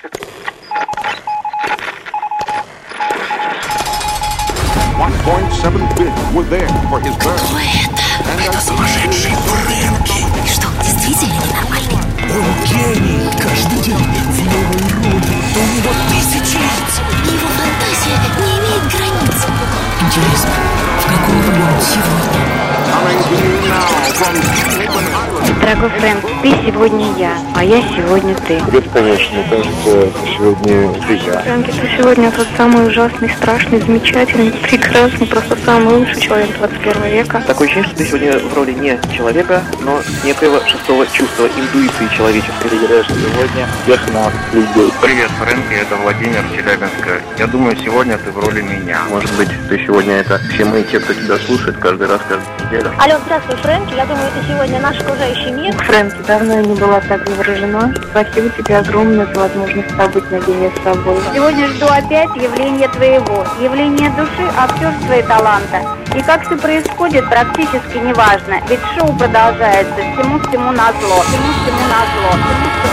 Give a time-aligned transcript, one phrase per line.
[0.00, 0.08] Кто
[7.28, 8.02] это?
[8.42, 10.24] Это сумасшедший Фрэнки.
[10.48, 12.00] Что, действительно ненормальный?
[12.30, 13.30] Он гений!
[13.38, 15.34] Каждый день в новой роли.
[15.54, 16.90] У него тысячи лиц.
[17.26, 19.38] Его фантазия не имеет границ.
[20.00, 20.50] Интересно,
[20.98, 22.89] в какой роли он сегодня?
[25.60, 28.58] Дорогой Фрэнк, ты сегодня я, а я сегодня ты.
[28.72, 31.40] Бесконечно, кажется, сегодня ты я.
[31.40, 37.42] Фрэнки, ты сегодня тот самый ужасный, страшный, замечательный, прекрасный, просто самый лучший человек 21 века.
[37.46, 42.68] Такое ощущение, что ты сегодня в роли не человека, но некоего шестого чувства, интуиции человеческой.
[42.70, 44.92] Ты играешь сегодня всех нас, людей.
[45.00, 47.20] Привет, Фрэнки, это Владимир Челябинска.
[47.38, 49.02] Я думаю, сегодня ты в роли меня.
[49.08, 52.79] Может быть, ты сегодня это все мы, те, кто тебя слушает каждый раз, каждую неделю.
[52.80, 53.94] Алло, здравствуй, Фрэнки.
[53.94, 55.76] Я думаю, ты сегодня наш окружающий мир.
[55.84, 57.94] Фрэнки, давно я не была так заворожена.
[58.10, 61.20] Спасибо тебе огромное за возможность побыть наедине с тобой.
[61.34, 65.82] Сегодня жду опять явления твоего, явления души, актерства и таланта.
[66.14, 72.89] И как все происходит, практически неважно, ведь шоу продолжается всему-всему назло, всему-всему назло, всему-всему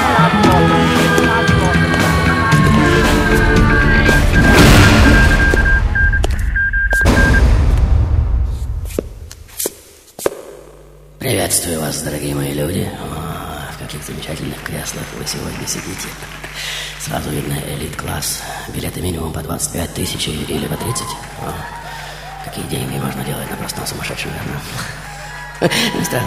[11.28, 12.90] Приветствую вас, дорогие мои люди.
[13.02, 16.08] О, в каких замечательных креслах вы сегодня сидите.
[17.02, 18.44] Сразу видно элит-класс.
[18.74, 21.02] Билеты минимум по 25 тысяч или по 30.
[21.42, 21.54] О,
[22.46, 25.70] какие деньги можно делать на простом сумасшедшем, верно?
[26.00, 26.22] Мистер,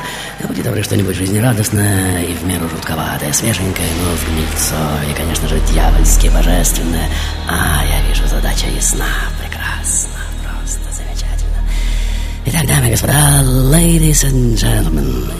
[0.46, 5.58] будьте добры, что-нибудь жизнерадостное и в меру жутковатое, свеженькое, но в гнильцо, и, конечно же,
[5.60, 7.08] дьявольски божественное.
[7.48, 9.08] А, я вижу, задача ясна,
[9.40, 10.09] прекрасно.
[12.52, 15.30] Итак, дамы и господа, ladies and gentlemen,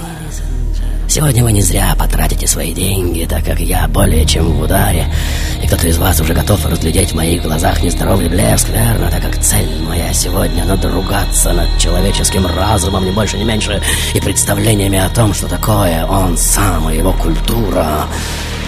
[1.08, 5.12] сегодня вы не зря потратите свои деньги, так как я более чем в ударе,
[5.60, 9.42] и кто-то из вас уже готов разглядеть в моих глазах нездоровый блеск, верно, так как
[9.42, 13.82] цель моя сегодня надругаться над человеческим разумом, не больше, не меньше,
[14.14, 18.06] и представлениями о том, что такое он сам и его культура.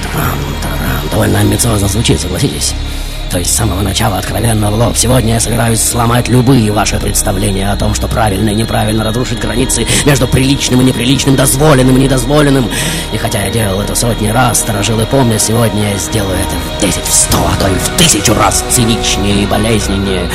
[0.03, 1.09] Тарам, тарам.
[1.13, 2.75] Довольно амбициозно звучит, согласитесь.
[3.33, 4.95] То есть с самого начала откровенно в лоб.
[4.95, 9.87] Сегодня я собираюсь сломать любые ваши представления о том, что правильно и неправильно разрушить границы
[10.05, 12.69] между приличным и неприличным, дозволенным и недозволенным.
[13.11, 17.03] И хотя я делал это сотни раз, сторожилы помнят, сегодня я сделаю это в 10,
[17.03, 20.29] в 100, а то и в тысячу раз циничнее и болезненнее.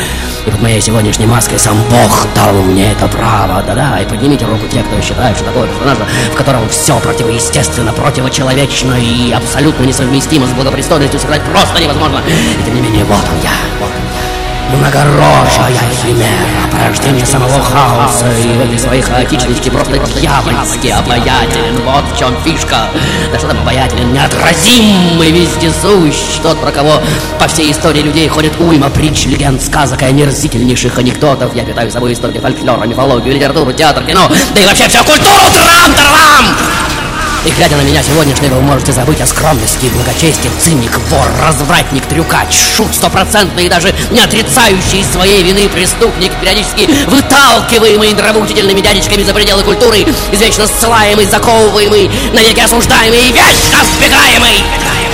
[0.48, 3.62] И под моей сегодняшней маской сам Бог дал мне это право.
[3.62, 5.98] Да-да, и поднимите руку те, кто считает, что такое персонаж,
[6.32, 12.22] в котором все противоестественно, противочеловечно и абсолютно несовместимо с благопристойностью сыграть просто невозможно.
[12.60, 13.52] И тем не менее, я, вот он я.
[14.70, 18.26] Многорожая химера, порождение самого хаоса
[18.74, 22.90] И своей хаотичности просто дьявольски обаятелен Вот в чем фишка
[23.32, 27.02] Да что там обаятелен, неотразим и вездесущ Тот, про кого
[27.40, 32.12] по всей истории людей ходит уйма притч, легенд, сказок и омерзительнейших анекдотов Я питаю собой
[32.12, 36.97] истории фольклора, мифологию, литературу, театр, кино Да и вообще всю культуру, трам-тарам!
[37.46, 40.50] И глядя на меня сегодняшнего, вы можете забыть о скромности и благочестии.
[40.60, 48.14] Циник, вор, развратник, трюкач, шут стопроцентный и даже не отрицающий своей вины преступник, периодически выталкиваемый
[48.14, 55.07] нравоучительными дядечками за пределы культуры, извечно ссылаемый, заковываемый, навеки осуждаемый и вечно сбегаемый.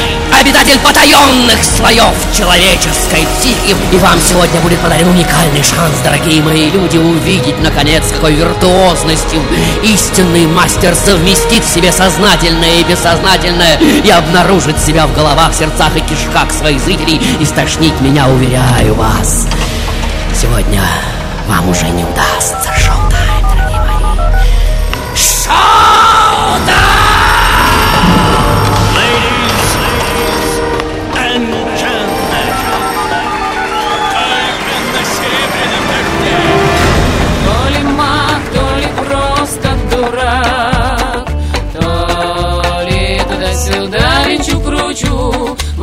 [0.44, 3.78] Обитатель потаенных слоев человеческой психики.
[3.94, 9.42] И вам сегодня будет подарен уникальный шанс, дорогие мои люди, увидеть, наконец, какой виртуозностью
[9.84, 16.02] истинный мастер совместит в себе сознательное и бессознательное и обнаружит себя в головах, сердцах и
[16.02, 19.48] кишках своих зрителей и стошнить меня, уверяю вас.
[20.36, 20.84] Сегодня
[21.48, 24.36] вам уже не удастся шоу-тайм, дорогие мои.
[25.16, 25.93] Шоу-тайм!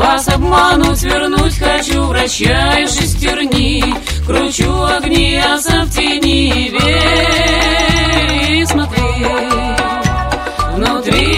[0.01, 3.85] Вас обмануть, вернуть хочу Вращаю шестерни.
[4.27, 9.27] Кручу огни, а в тени Верь и смотри.
[10.73, 11.37] Внутри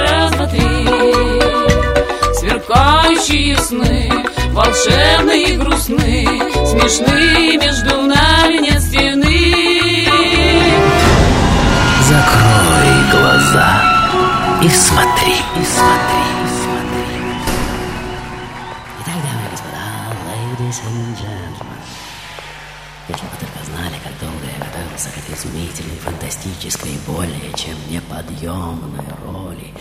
[0.00, 0.86] раз, два, три.
[2.34, 4.12] Сверкающие сны
[4.50, 6.28] Волшебные и грустны
[6.66, 10.06] Смешны между нами нет стены.
[12.02, 13.92] Закрой глаза
[14.60, 16.11] и и смотри, и смотри.
[28.42, 29.72] Неподъемной роли,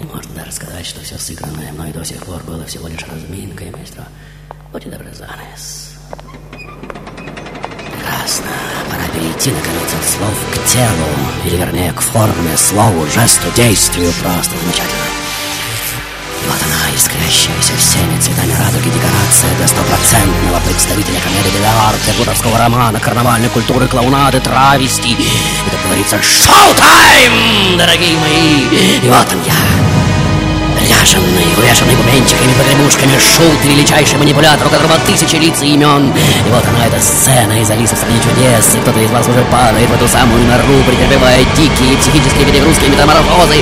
[0.00, 3.70] И можно даже сказать, что все сыгранное мной до сих пор было всего лишь разминкой,
[3.70, 4.08] маэстро.
[4.72, 5.92] Будьте добры, занавес.
[7.92, 8.50] Прекрасно.
[8.90, 11.08] Пора перейти, наконец, от слов к телу,
[11.44, 14.12] или, вернее, к форме, слову, жесту, действию.
[14.20, 15.13] Просто замечательно.
[17.14, 24.40] Искрящаяся всеми цветами радуги декорация для стопроцентного представителя комедии арте, гудовского романа, карнавальной культуры, клоунады,
[24.40, 25.10] травести.
[25.10, 25.28] И,
[25.70, 28.66] как говорится, шоу-тайм, дорогие мои!
[28.72, 30.03] И вот он я,
[31.04, 36.08] Ряженный, увешанный бубенчиками, погребушками, шут, величайший манипулятор, у которого тысячи лиц и имен.
[36.08, 39.44] И вот она, эта сцена из Алисы в стране чудес, и кто-то из вас уже
[39.52, 43.58] падает в эту самую нору, претерпевая дикие психические перегрузки и метаморфозы.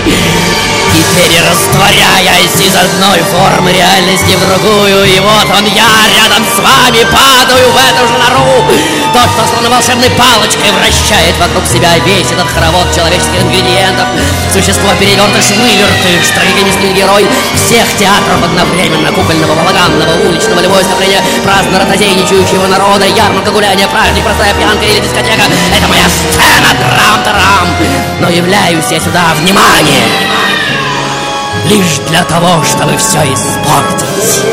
[0.92, 7.02] И перерастворяясь из одной формы реальности в другую, и вот он я рядом с вами
[7.10, 8.70] падаю в эту же нору.
[9.12, 14.06] Тот, кто словно волшебной палочкой вращает вокруг себя весь этот хоровод человеческих ингредиентов.
[14.52, 22.66] Существо перевертыш, вывертыш, трагикомический герой всех театров одновременно, кукольного, балаганного, уличного, любое скопление праздно ротозейничающего
[22.66, 25.42] народа, ярмарка, гуляние, праздник, простая пьянка или дискотека.
[25.76, 27.68] Это моя сцена, трам-тарам.
[28.20, 30.04] Но являюсь я сюда, внимание,
[31.66, 34.44] лишь для того, чтобы все испортить.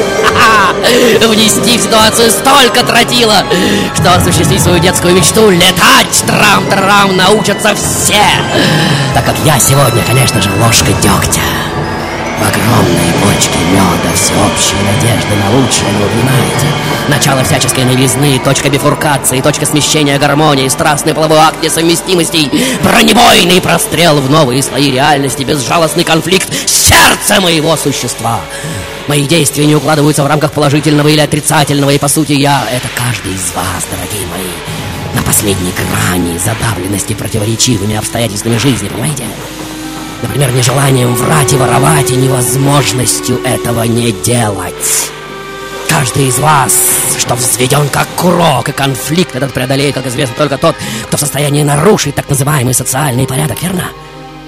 [1.28, 3.44] Внести в ситуацию столько тротила,
[3.96, 8.22] что осуществить свою детскую мечту летать трам-трам научатся все.
[9.14, 11.42] Так как я сегодня, конечно же, ложкой дегтя.
[12.40, 16.68] В огромной бочке меда всеобщей надежды на лучшее, вы понимаете?
[17.10, 22.50] Начало всяческой новизны, точка бифуркации, точка смещения гармонии, страстный половой акт несовместимостей,
[22.82, 28.40] бронебойный прострел в новые слои реальности, безжалостный конфликт сердца моего существа.
[29.08, 33.34] Мои действия не укладываются в рамках положительного или отрицательного, и по сути я— это каждый
[33.34, 39.24] из вас, дорогие мои, на последней грани задавленности противоречивыми обстоятельствами жизни, понимаете?
[40.22, 45.12] Например, нежеланием врать и воровать, и невозможностью этого не делать.
[45.88, 46.74] Каждый из вас,
[47.18, 50.76] что взведен как курок, и конфликт этот преодолеет, как известно, только тот,
[51.08, 53.86] кто в состоянии нарушить так называемый социальный порядок, верно?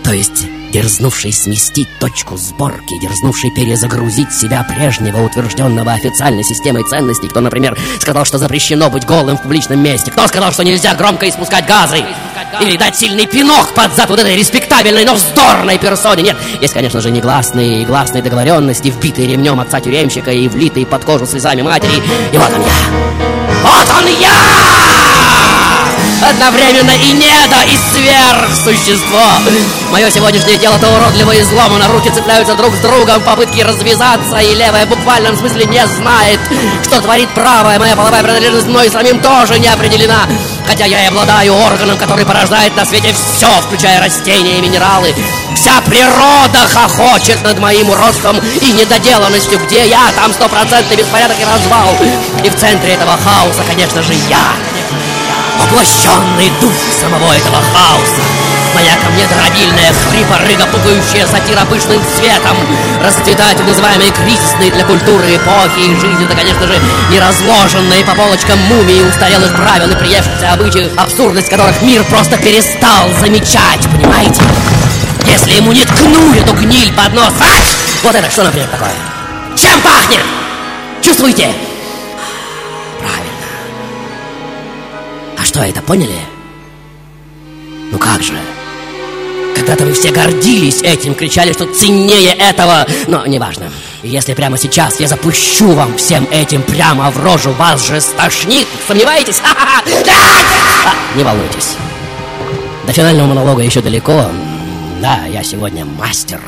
[0.03, 7.41] То есть дерзнувший сместить точку сборки, дерзнувший перезагрузить себя прежнего утвержденного официальной системой ценностей, кто,
[7.41, 11.68] например, сказал, что запрещено быть голым в публичном месте, кто сказал, что нельзя громко испускать
[11.68, 12.03] газы,
[12.62, 16.23] или дать сильный пинок под зад вот этой респектабельной, но вздорной персоне.
[16.23, 21.03] Нет, есть, конечно же, негласные и гласные договоренности, вбитые ремнем отца тюремщика и влитые под
[21.03, 22.01] кожу слезами матери.
[22.31, 22.71] И вот он я!
[23.63, 25.10] Вот он я!
[26.29, 29.23] Одновременно и недо, и сверхсущество.
[29.91, 34.38] Мое сегодняшнее тело то уродливо и изломано, руки цепляются друг с другом в попытке развязаться,
[34.38, 36.39] и левая в буквальном смысле не знает,
[36.85, 37.79] что творит правая.
[37.79, 40.27] Моя половая принадлежность мной самим тоже не определена.
[40.68, 45.13] Хотя я и обладаю органом, который порождает на свете все, включая растения и минералы.
[45.56, 49.59] Вся природа хохочет над моим уродством и недоделанностью.
[49.65, 50.12] Где я?
[50.15, 51.95] Там стопроцентный беспорядок и развал.
[52.44, 54.81] И в центре этого хаоса, конечно же, я.
[55.71, 58.21] Воплощенный дух самого этого хаоса.
[58.75, 62.57] Моя ко мне дробильная, хрипорыга, пугающая сатира пышным цветом.
[63.01, 66.77] Расцветать называемые кризисные для культуры эпохи и жизни, да, конечно же,
[67.09, 73.09] не разложенные по полочкам мумии устарелых правил и приевшихся обычаев, абсурдность которых мир просто перестал
[73.21, 74.41] замечать, понимаете?
[75.25, 78.03] Если ему не ткнули эту гниль под нос, а!
[78.03, 78.91] Вот это что, например, такое?
[79.56, 80.25] Чем пахнет?
[81.01, 81.49] Чувствуете?
[85.42, 86.19] А что это, поняли?
[87.92, 88.33] Ну как же?
[89.56, 93.71] Когда-то вы все гордились этим, кричали, что ценнее этого, но неважно.
[94.04, 99.42] Если прямо сейчас я запущу вам всем этим прямо в рожу, вас же стошнит, сомневаетесь?
[100.83, 101.76] А, Не волнуйтесь.
[102.88, 104.26] До финального монолога еще далеко.
[105.02, 106.42] Да, я сегодня мастер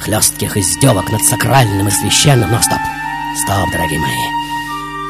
[0.00, 2.78] хлестких издевок над сакральным и священным, но стоп,
[3.44, 4.47] стоп, дорогие мои.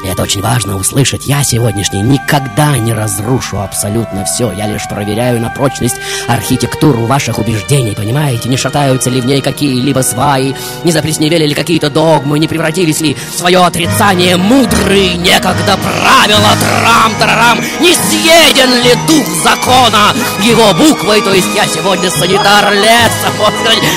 [0.03, 1.27] И это очень важно услышать.
[1.27, 4.51] Я сегодняшний никогда не разрушу абсолютно все.
[4.51, 8.47] Я лишь проверяю на прочность архитектуру ваших убеждений, понимаете?
[8.47, 13.15] Не шатаются ли в ней какие-либо сваи, не заплесневели ли какие-то догмы, не превратились ли
[13.15, 21.33] в свое отрицание мудрые некогда правила трам-тарарам, не съеден ли дух закона его буквой, то
[21.33, 23.53] есть я сегодня санитар леса, вот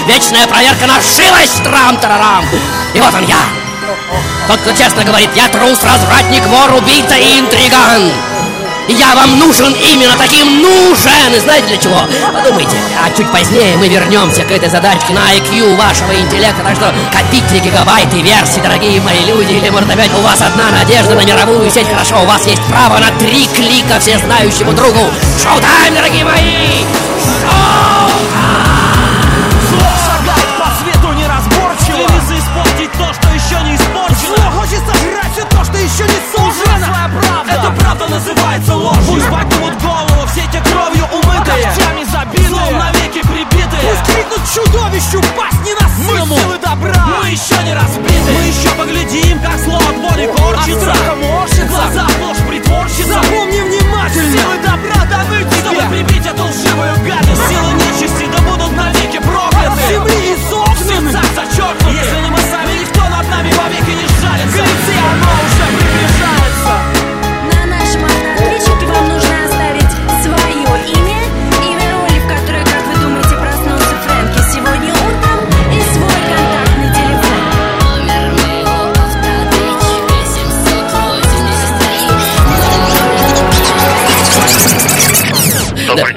[0.08, 2.44] вечная проверка на живость трам-тарарам.
[2.94, 3.61] И вот он я,
[4.48, 8.12] тот, кто честно говорит, я трус, развратник, вор, убийца и интриган.
[8.88, 11.34] Я вам нужен именно таким нужен!
[11.34, 12.00] И знаете для чего?
[12.32, 16.62] Подумайте, а чуть позднее мы вернемся к этой задачке на IQ вашего интеллекта.
[16.62, 19.52] Так что копите гигабайты версий, дорогие мои люди.
[19.52, 21.88] Или, может, опять у вас одна надежда на мировую сеть.
[21.88, 25.10] Хорошо, у вас есть право на три клика всезнающему другу.
[25.42, 26.84] Шоу-тайм, дорогие мои!
[27.40, 28.71] Шоу-тайм!
[38.92, 41.64] голову Пусть погнут голову, все эти кровью а умытые.
[41.64, 43.82] Когтями забитые, злом навеки прибитые.
[43.82, 48.32] Пусть крикнут чудовищу, пасть не на Мы силы добра, мы еще не разбиты.
[48.32, 53.14] Мы еще поглядим, как зло от боли корчится А страха морщится, глаза сплошь притворщица.
[53.14, 53.51] Запомни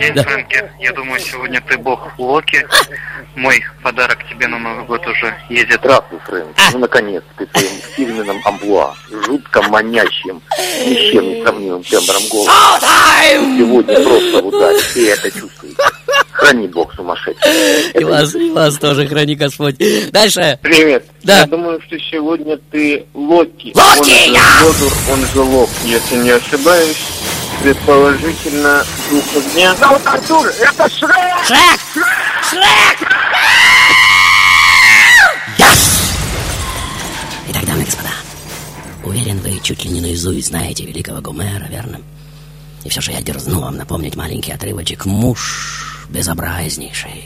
[0.06, 0.24] день, да.
[0.24, 0.64] Фрэнки.
[0.80, 2.66] Я думаю, сегодня ты бог Локи.
[3.36, 5.80] Мой подарок тебе на Новый год уже едет.
[5.80, 6.56] Здравствуй, Фрэнк.
[6.74, 10.42] Ну, наконец, ты твоим фирменным амплуа, жутко манящим,
[10.86, 12.80] ни с чем не сравнимым тембром голоса.
[13.22, 15.76] Сегодня просто в ударе, и это чувствуешь.
[16.32, 17.92] Храни бог сумасшедший.
[17.94, 19.78] И вас, и вас тоже храни Господь.
[20.12, 20.60] Дальше.
[20.62, 21.06] Привет.
[21.24, 21.40] Да.
[21.40, 23.74] Я думаю, что сегодня ты Локи.
[23.74, 26.98] Локи, он же Лодур, он же Лок, если не ошибаюсь.
[27.62, 29.76] Предположительно, духа дня.
[29.76, 31.46] Зовут Артур, это Шрек!
[31.46, 31.80] Шрек!
[32.50, 33.10] Шрек!
[35.58, 36.14] Yes!
[37.50, 38.10] Итак, дамы и господа,
[39.04, 42.02] уверен, вы чуть ли не наизусть знаете великого Гомера, верно?
[42.84, 47.26] И все же я дерзну вам напомнить маленький отрывочек «Муж безобразнейший».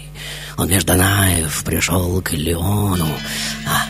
[0.58, 3.08] Он между Данаев пришел к Леону.
[3.68, 3.84] А,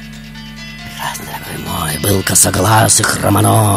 [1.00, 3.04] прекрасно, дорогой мой, был косоглаз и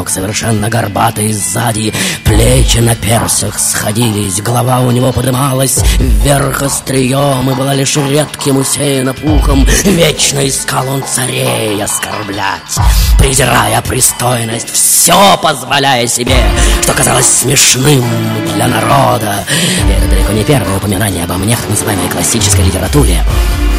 [0.09, 1.93] совершенно горбатый сзади,
[2.25, 9.15] плечи на персях сходились, голова у него подымалась вверх острием и была лишь редким усеяна
[9.15, 9.65] пухом.
[9.85, 12.79] Вечно искал он царей оскорблять,
[13.19, 16.37] презирая пристойность, все позволяя себе,
[16.83, 18.05] что казалось смешным
[18.55, 19.45] для народа.
[19.89, 23.23] И это далеко не первое упоминание обо мне так называемой классической литературе.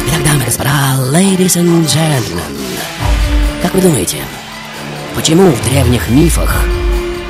[0.08, 0.70] Итак, дамы и господа,
[1.10, 2.64] ladies and gentlemen,
[3.64, 4.18] как вы думаете,
[5.14, 6.66] почему в древних мифах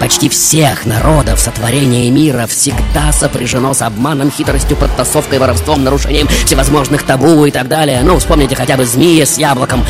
[0.00, 7.44] почти всех народов сотворения мира всегда сопряжено с обманом, хитростью, подтасовкой, воровством, нарушением всевозможных табу
[7.44, 8.00] и так далее?
[8.02, 9.86] Ну, вспомните хотя бы змея с яблоком.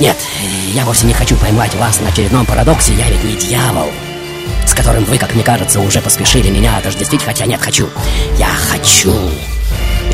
[0.00, 0.16] Нет,
[0.74, 3.86] я вовсе не хочу поймать вас на очередном парадоксе, я ведь не дьявол
[4.66, 7.88] с которым вы, как мне кажется, уже поспешили меня отождествить, хотя нет, хочу.
[8.36, 9.14] Я хочу.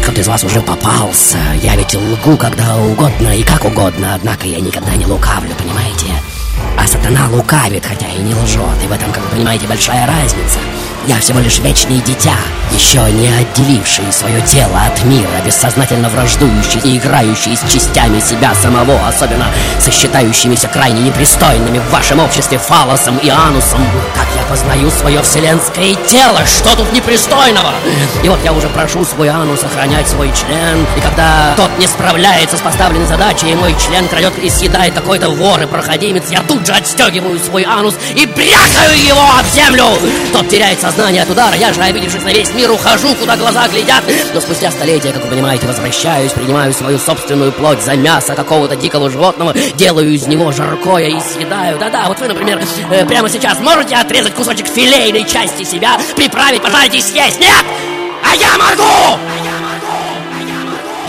[0.03, 1.39] Кто-то из вас уже попался.
[1.63, 6.07] Я ведь лгу когда угодно и как угодно, однако я никогда не лукавлю, понимаете?
[6.77, 8.83] А сатана лукавит, хотя и не лжет.
[8.83, 10.59] И в этом, как вы понимаете, большая разница.
[11.09, 12.37] Я всего лишь вечный дитя,
[12.71, 19.09] еще не отделивший свое тело от мира, бессознательно враждующий и играющий с частями себя самого,
[19.09, 19.47] особенно
[19.81, 23.85] со считающимися крайне непристойными в вашем обществе фалосом и анусом.
[24.15, 27.73] Как я познаю свое вселенское тело, что тут непристойного?
[28.23, 32.57] И вот я уже прошу свой анус охранять свой член, и когда тот не справляется
[32.57, 36.65] с поставленной задачей, и мой член крадет и съедает какой-то вор и проходимец, я тут
[36.65, 39.87] же отстегиваю свой анус и брякаю его об землю.
[40.33, 44.05] Тот теряет сознание от удара, я же, обидевшись на весь мир, ухожу, куда глаза глядят.
[44.35, 49.09] Но спустя столетия, как вы понимаете, возвращаюсь, принимаю свою собственную плоть за мясо какого-то дикого
[49.09, 51.79] животного, делаю из него жаркое и съедаю.
[51.79, 56.95] Да-да, вот вы, например, э, прямо сейчас можете отрезать кусочек филейной части себя, приправить, пожарить
[56.95, 57.41] и съесть?
[57.41, 57.65] Нет!
[58.31, 59.42] А я могу!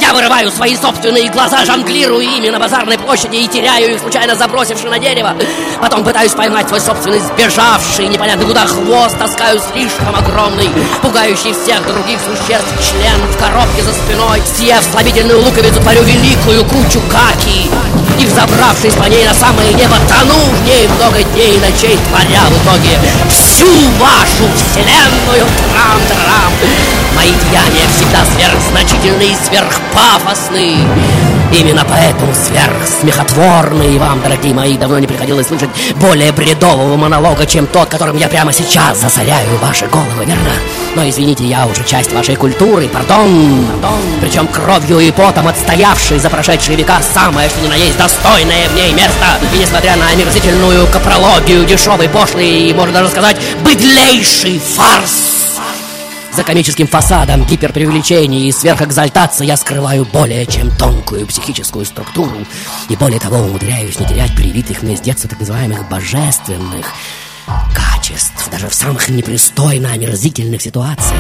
[0.04, 4.90] Я вырываю свои собственные глаза, жонглирую ими на базарной площади и теряю их, случайно забросивши
[4.90, 5.34] на дерево.
[5.80, 10.70] Потом пытаюсь поймать свой собственный сбежавший, непонятно куда хвост, таскаю слишком огромный,
[11.02, 14.42] пугающий всех других существ член в коробке за спиной.
[14.46, 17.70] Съев слабительную луковицу, парю великую кучу каки.
[18.20, 22.44] И взобравшись по ней на самое небо, тону в ней много дней и ночей, творя
[22.48, 23.68] в итоге всю
[24.00, 26.54] вашу вселенную трам-трам.
[27.16, 31.43] Мои деяния всегда сверхзначительны и сверхпафосны.
[31.60, 33.96] Именно поэтому сверхсмехотворны.
[33.96, 38.28] И вам, дорогие мои, давно не приходилось слышать более бредового монолога, чем тот, которым я
[38.28, 40.52] прямо сейчас засоряю ваши головы, верно?
[40.96, 44.02] Но извините, я уже часть вашей культуры, пардон, пардон.
[44.20, 48.76] Причем кровью и потом отстоявший за прошедшие века самое, что ни на есть достойное в
[48.76, 49.26] ней место.
[49.54, 55.43] И несмотря на омерзительную капрологию, дешевый, пошлый и, можно даже сказать, быдлейший фарс,
[56.36, 62.46] за комическим фасадом, гиперпреувеличений и сверхэкзальтации я скрываю более чем тонкую психическую структуру.
[62.90, 66.88] И более того, умудряюсь не терять привитых мне с детства так называемых божественных
[67.76, 71.20] качеств, даже в самых непристойно омерзительных ситуациях.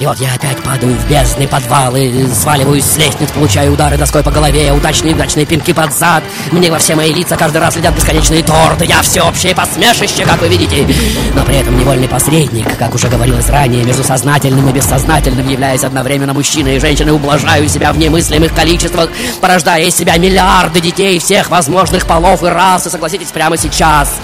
[0.00, 4.30] И вот я опять падаю в бездны подвалы, сваливаюсь с лестниц, получаю удары доской по
[4.30, 6.24] голове, удачные удачные пинки под зад.
[6.52, 8.86] Мне во все мои лица каждый раз летят бесконечные торты.
[8.86, 10.86] Я всеобщее посмешище, как вы видите.
[11.34, 16.32] Но при этом невольный посредник, как уже говорилось ранее, между сознательным и бессознательным, являясь одновременно
[16.32, 19.10] мужчиной и женщиной, ублажаю себя в немыслимых количествах,
[19.42, 22.86] порождая из себя миллиарды детей всех возможных полов и рас.
[22.86, 24.18] И согласитесь, прямо сейчас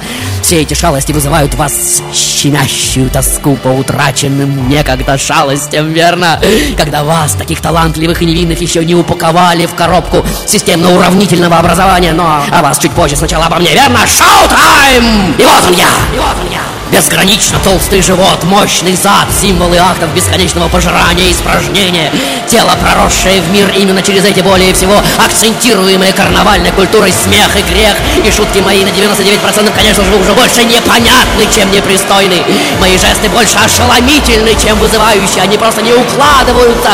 [0.47, 6.41] все эти шалости вызывают в вас щемящую тоску по утраченным некогда шалостям, верно?
[6.77, 12.63] Когда вас, таких талантливых и невинных, еще не упаковали в коробку системно-уравнительного образования, но о
[12.63, 13.99] вас чуть позже сначала обо мне, верно?
[14.07, 15.35] Шоу-тайм!
[15.37, 15.89] И вот он я!
[16.15, 16.56] И вот он я!
[16.93, 22.13] Безгранично толстый живот, мощный зад, символы актов бесконечного пожирания и испражнения.
[22.49, 27.97] Тело, проросшее в мир именно через эти более всего акцентируемые карнавальной культурой смех и грех.
[28.25, 32.45] И шутки мои на 99% конечно же уже больше непонятны, чем непристойны.
[32.81, 35.43] Мои жесты больше ошеломительны, чем вызывающие.
[35.43, 36.91] Они просто не укладываются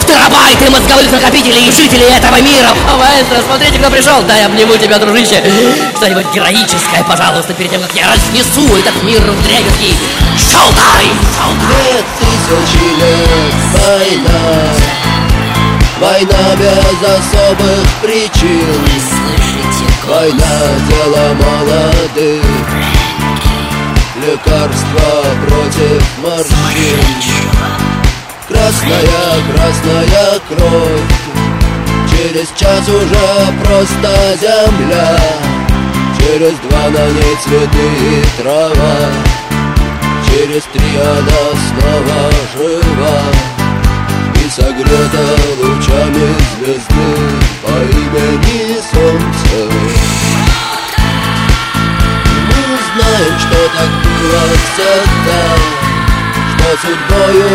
[0.00, 2.68] в терабайты мозговых накопителей и жителей этого мира.
[2.98, 4.22] Маэстро, смотрите, кто пришел.
[4.22, 5.42] Дай обниму тебя, дружище.
[5.96, 9.94] Что-нибудь героическое, пожалуйста, перед тем, как я разнесу этот мир в дребезги.
[10.36, 11.16] Шоу-тайм!
[11.60, 14.40] Две тысячи лет война.
[16.00, 18.80] Война без особых причин.
[20.06, 22.44] Война дело молодых.
[24.16, 27.00] Лекарство против морщин.
[28.48, 31.10] Красная, красная кровь.
[32.10, 34.10] Через час уже просто
[34.40, 35.18] земля
[36.20, 38.96] Через два на ней цветы и трава.
[40.26, 43.18] Через три она снова жива.
[44.36, 45.26] И согрета
[45.58, 47.10] лучами звезды
[47.62, 49.72] По имени Солнце.
[52.48, 55.42] Мы знаем, что так было всегда.
[56.52, 57.50] Что судьбою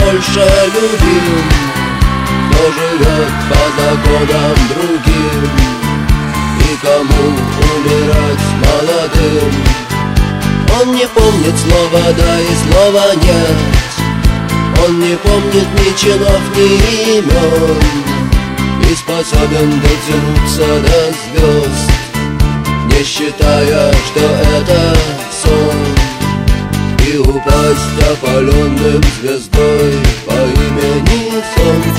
[0.00, 1.44] больше любим.
[2.50, 5.87] Кто живет по законам другим
[6.88, 7.24] Кому
[7.74, 9.52] умирать молодым?
[10.80, 13.58] Он не помнит слова «да» и слова «нет»
[14.86, 17.76] Он не помнит ни чинов, ни имен.
[18.90, 21.90] И способен дотянуться до звезд
[22.86, 24.24] Не считая, что
[24.56, 24.96] это
[25.42, 25.78] сон.
[27.06, 29.92] И упасть опаленным звездой
[30.26, 31.97] По имени Солнце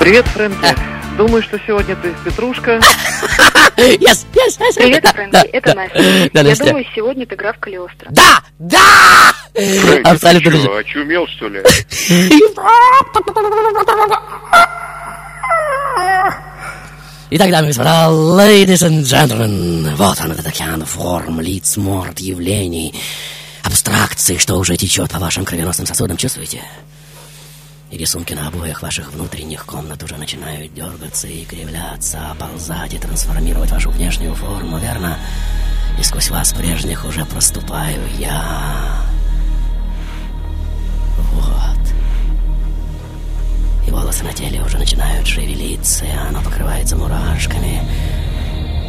[0.00, 0.76] Привет, Фрэнки.
[1.16, 2.80] Думаю, что сегодня ты Петрушка.
[3.78, 4.74] Yes, yes, yes.
[4.74, 5.74] Привет, Фрэнки, да, это да.
[5.76, 6.30] Настя.
[6.34, 6.64] Да, Я Настя.
[6.64, 8.08] думаю, сегодня ты игра в Калиостро.
[8.10, 8.40] Да!
[8.58, 9.32] Да!
[9.54, 11.62] Фрэнки, Абсолютно ты что, очумел, что ли?
[17.30, 22.94] Итак, дамы и господа, ladies and gentlemen, вот он, этот океан форм, лиц, морд, явлений,
[23.62, 26.62] абстракций, что уже течет по вашим кровеносным сосудам, чувствуете?
[27.90, 33.70] И рисунки на обоях ваших внутренних комнат уже начинают дергаться и кривляться, оползать и трансформировать
[33.70, 35.16] вашу внешнюю форму, верно?
[35.98, 39.04] И сквозь вас прежних уже проступаю я.
[41.32, 41.94] Вот.
[43.86, 47.82] И волосы на теле уже начинают шевелиться, и оно покрывается мурашками.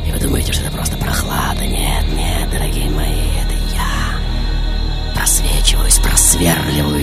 [0.06, 1.66] И вы думаете, что это просто прохлада?
[1.66, 5.16] Нет, нет, дорогие мои, это я.
[5.16, 6.99] Просвечиваюсь, просверливаюсь сквозь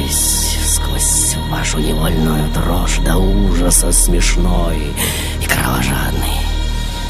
[1.51, 4.95] вашу невольную дрожь до ужаса смешной
[5.41, 6.35] и кровожадный.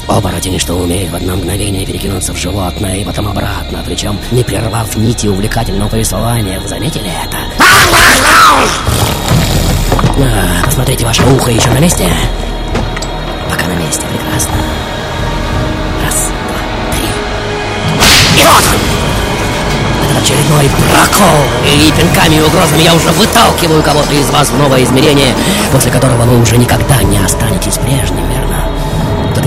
[0.07, 4.95] Оборотень, что умеет в одно мгновение перекинуться в животное и потом обратно, причем не прервав
[4.95, 6.59] нити увлекательного повествования.
[6.59, 7.37] Вы заметили это?
[10.19, 12.07] А, посмотрите, ваше ухо еще на месте?
[13.49, 14.53] Пока на месте, прекрасно.
[16.03, 18.41] Раз, два, три.
[18.41, 19.26] И вот он!
[20.17, 21.45] Очередной прокол.
[21.65, 25.35] И пинками и угрозами я уже выталкиваю кого-то из вас в новое измерение,
[25.71, 28.26] после которого вы уже никогда не останетесь прежним?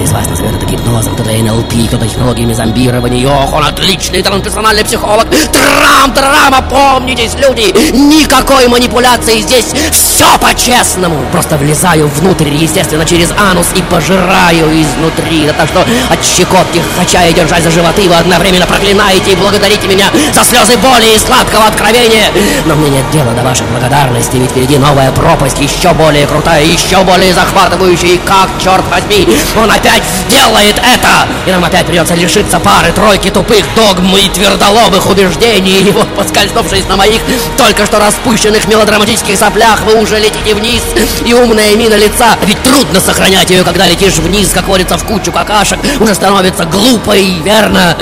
[0.00, 3.28] Кто-то из вас назовет это гипнозом, кто-то НЛП, кто-то технологиями зомбирования.
[3.28, 5.26] Ох, он отличный трансперсональный психолог.
[5.52, 7.92] Трам, трам, опомнитесь, люди!
[7.92, 9.66] Никакой манипуляции здесь.
[9.92, 11.16] Все по-честному.
[11.32, 15.46] Просто влезаю внутрь, естественно, через анус и пожираю изнутри.
[15.46, 19.86] Да так что от щекотки, качая и держась за животы, вы одновременно проклинаете и благодарите
[19.86, 22.30] меня за слезы боли и сладкого откровения.
[22.64, 27.02] Но мне нет дела до вашей благодарности, ведь впереди новая пропасть, еще более крутая, еще
[27.04, 28.14] более захватывающая.
[28.14, 29.89] И как, черт возьми, он опять
[30.26, 31.28] сделает это!
[31.46, 35.80] И нам опять придется лишиться пары, тройки тупых догм и твердолобых убеждений.
[35.80, 37.20] И вот, поскользнувшись на моих
[37.56, 40.82] только что распущенных мелодраматических соплях, вы уже летите вниз,
[41.24, 42.36] и умная мина лица.
[42.44, 47.40] Ведь трудно сохранять ее, когда летишь вниз, как водится, в кучу какашек, уже становится глупой,
[47.44, 47.96] верно?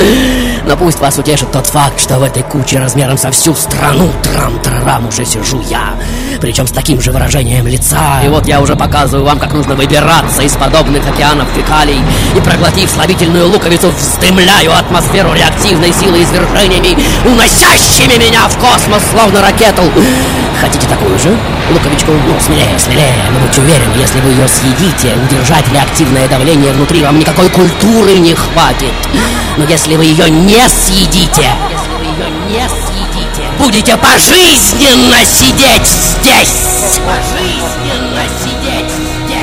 [0.67, 5.09] Но пусть вас утешит тот факт, что в этой куче размером со всю страну трам-тарарам
[5.09, 5.95] уже сижу я.
[6.41, 8.21] Причем с таким же выражением лица.
[8.25, 12.01] И вот я уже показываю вам, как нужно выбираться из подобных океанов фекалий.
[12.37, 19.83] И проглотив слабительную луковицу, вздымляю атмосферу реактивной силы извержениями, уносящими меня в космос, словно ракету.
[20.61, 21.37] Хотите такую же?
[21.71, 23.15] Луковичку, ну, смелее, смелее.
[23.33, 28.35] Но будьте уверены, если вы ее съедите, удержать реактивное давление внутри вам никакой культуры не
[28.35, 28.95] хватит.
[29.57, 32.88] Но если вы ее не съедите, если вы ее не съедите,
[33.59, 37.01] будете пожизненно сидеть здесь.
[37.05, 38.08] Пожизненно.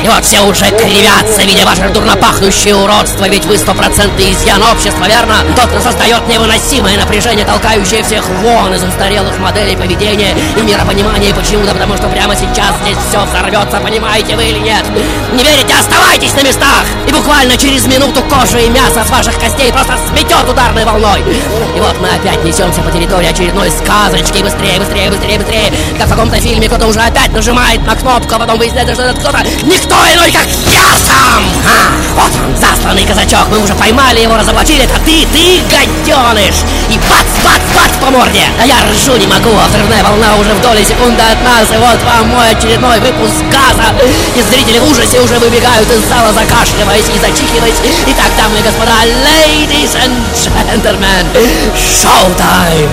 [0.06, 5.38] И вот все уже кривятся, видя ваше дурнопахнущее уродство, ведь вы стопроцентный изъян общества, верно?
[5.56, 11.34] Тот, кто создает невыносимое напряжение, толкающее всех вон из устарелых моделей поведения и миропонимания.
[11.34, 14.86] Почему-то потому, что прямо сейчас здесь все взорвется, понимаете вы или нет?
[15.34, 15.74] Не верите?
[15.74, 16.86] Оставайтесь на местах!
[17.08, 21.22] И буквально через минуту кожа и мясо с ваших костей просто сметет ударной волной.
[21.76, 24.44] И вот мы опять несемся по территории очередной сказочки.
[24.44, 25.74] Быстрее, быстрее, быстрее, быстрее.
[25.98, 29.18] Как в каком-то фильме кто-то уже опять нажимает на кнопку, а потом выясняется, что этот
[29.18, 31.44] кто-то никто иной, как я сам!
[31.66, 36.64] А, вот он, засланный казачок, мы уже поймали его, разоблачили, это ты, ты, гаденыш!
[36.90, 38.46] И бац, бац, бац по морде!
[38.62, 41.78] А я ржу не могу, а взрывная волна уже в доли секунды от нас, и
[41.78, 43.94] вот вам мой очередной выпуск газа!
[44.36, 47.82] И зрители в ужасе уже выбегают из зала, закашливаясь и зачихиваясь.
[48.08, 51.26] Итак, дамы и господа, ladies and gentlemen,
[51.76, 52.90] шоу-тайм!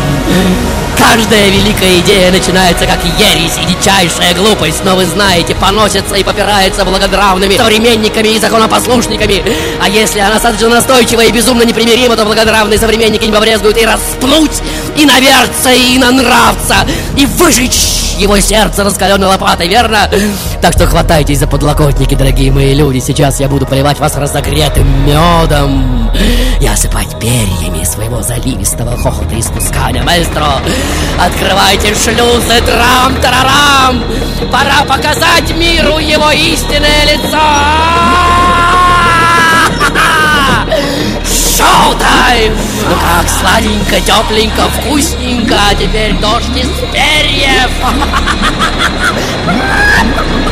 [0.99, 6.85] Каждая великая идея начинается как ересь и дичайшая глупость, но вы знаете, поносится и попирается
[6.85, 9.43] благодравными современниками и законопослушниками.
[9.81, 14.63] А если она достаточно настойчива и безумно непримирима, то благодравные современники не побрезгуют и распнуть,
[14.97, 20.09] и наверться, и нанравца, и выжечь его сердце раскаленной лопатой, верно?
[20.61, 22.99] Так что хватайтесь за подлокотники, дорогие мои люди.
[22.99, 26.11] Сейчас я буду поливать вас разогретым медом
[26.61, 30.03] и осыпать перьями своего заливистого хохота и спускания.
[30.03, 30.63] Маэстро,
[31.21, 34.03] открывайте шлюзы, трам-тарарам!
[34.51, 37.39] Пора показать миру его истинное лицо!
[41.59, 42.57] Шоу-тайм!
[42.89, 47.71] Ну как, сладенько, тепленько, вкусненько, а теперь дождь из перьев!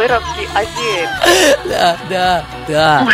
[0.00, 1.68] гомеровский азиат.
[1.68, 3.08] Да, да, да.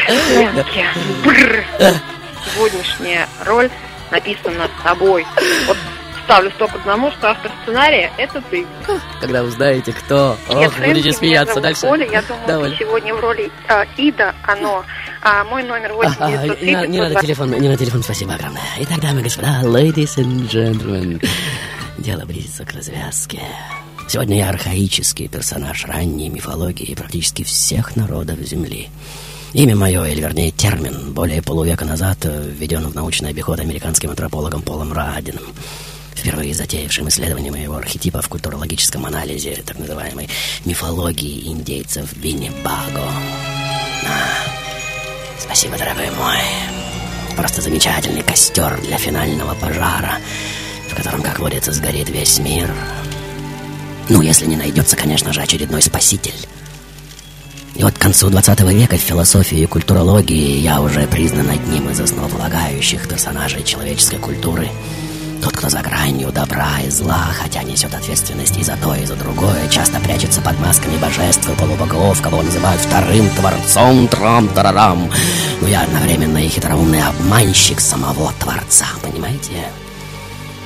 [2.55, 3.69] Сегодняшняя роль
[4.11, 5.27] написана тобой.
[5.67, 5.77] Вот
[6.25, 8.67] ставлю стоп одному, что автор сценария— это ты.
[9.21, 10.37] Когда узнаете, кто.
[10.49, 11.87] Ох, будете смеяться дальше.
[11.87, 12.71] Оля, я думаю, Да, Оля.
[12.71, 14.85] ты сегодня в роли а, Ида, оно.
[15.23, 18.35] А мой номер А, а, 8 не, надо- не надо телефон, не надо телефон, спасибо
[18.35, 18.63] огромное.
[18.79, 21.25] Итак, дамы и господа, ladies and gentlemen,
[21.99, 23.41] дело близится к развязке.
[24.09, 28.89] Сегодня я архаический персонаж ранней мифологии практически всех народов Земли.
[29.53, 34.63] Имя мое, или вернее термин, более полувека назад э, введен в научный обиход американским антропологом
[34.63, 35.43] Полом Радином,
[36.15, 40.29] впервые затеявшим исследование моего архетипа в культурологическом анализе так называемой
[40.65, 43.03] мифологии индейцев Виннибаго.
[44.05, 44.57] А,
[45.39, 46.39] Спасибо, дорогой мой.
[47.37, 50.19] Просто замечательный костер для финального пожара,
[50.89, 52.71] в котором, как водится, сгорит весь мир.
[54.09, 56.35] Ну, если не найдется, конечно же, очередной спаситель.
[57.75, 62.01] И вот к концу 20 века в философии и культурологии я уже признан одним из
[62.01, 64.71] основополагающих персонажей человеческой культуры.
[65.43, 69.15] Тот, кто за гранью добра и зла, хотя несет ответственность и за то, и за
[69.17, 75.11] другое, часто прячется под масками божеств и полубогов, кого называют вторым творцом трам-тарарам.
[75.61, 79.67] Но я одновременно и хитроумный обманщик самого Творца, понимаете?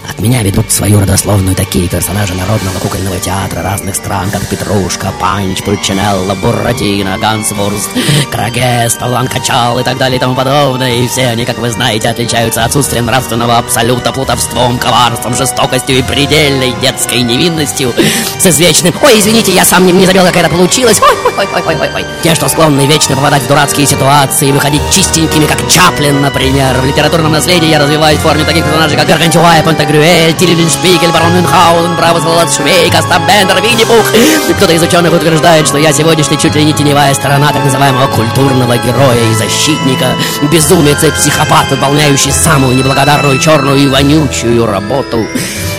[0.08, 5.62] От меня ведут свою родословную такие персонажи народного кукольного театра разных стран, как Петрушка, Панч,
[5.62, 7.90] Пульчинелла, Буратино, Гансвурст,
[8.30, 10.94] Крагес, Талан Качал и так далее и тому подобное.
[10.94, 16.72] И все они, как вы знаете, отличаются отсутствием нравственного абсолюта, плутовством, коварством, жестокостью и предельной
[16.80, 17.92] детской невинностью
[18.38, 21.00] с извечным «Ой, извините, я сам не, не забил, как это получилось!
[21.00, 24.48] Ой, ой, ой, ой, ой, ой, ой!» Те, что склонны вечно попадать в дурацкие ситуации
[24.48, 26.78] и выходить чистенькими, как Чаплин, например.
[26.80, 29.56] В литературном наследии я развиваюсь в форме таких персонажей, как Гаргантюа,
[29.90, 34.12] Пантагрюэль, Тилелин Шпигель, Барон Мюнхгаузен, Браво Золот Швейк, Остап Бендер, Винни-Пух.
[34.56, 38.76] Кто-то из ученых утверждает, что я сегодняшний чуть ли не теневая сторона так называемого культурного
[38.76, 40.14] героя и защитника,
[40.52, 45.26] безумец и психопат, выполняющий самую неблагодарную, черную и вонючую работу.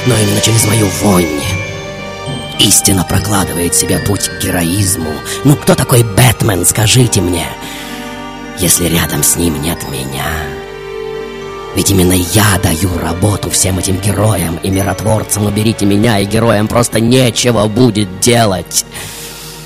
[0.05, 1.41] Но именно через мою вонь
[2.59, 5.13] истина прокладывает себе путь к героизму.
[5.45, 7.47] Ну кто такой Бэтмен, скажите мне,
[8.59, 10.60] если рядом с ним нет меня?
[11.75, 15.45] Ведь именно я даю работу всем этим героям и миротворцам.
[15.45, 18.85] Уберите меня, и героям просто нечего будет делать.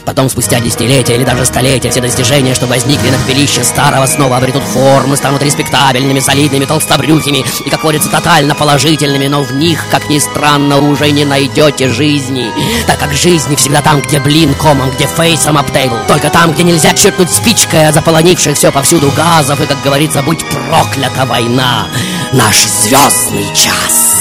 [0.05, 4.63] Потом, спустя десятилетия или даже столетия, все достижения, что возникли на пепелище старого, снова обретут
[4.63, 10.19] формы, станут респектабельными, солидными, толстобрюхими и, как говорится, тотально положительными, но в них, как ни
[10.19, 12.51] странно, уже не найдете жизни.
[12.87, 15.97] Так как жизни всегда там, где блин комом, где фейсом обтейбл.
[16.07, 20.45] Только там, где нельзя черкнуть спичкой от заполонивших все повсюду газов, и, как говорится, будь
[20.45, 21.87] проклята война,
[22.31, 24.14] наш звездный час.